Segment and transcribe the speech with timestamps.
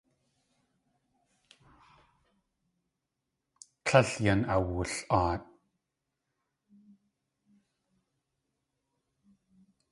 [3.85, 5.43] Tlél yan awul.aat.